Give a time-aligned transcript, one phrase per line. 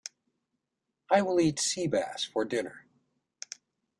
[1.11, 2.87] I will eat sea bass for dinner.